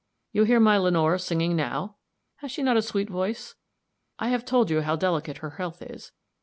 [0.31, 1.97] You hear my Lenore singing now
[2.37, 3.53] has she not a sweet voice?
[4.17, 6.11] I have told you how delicate her health is.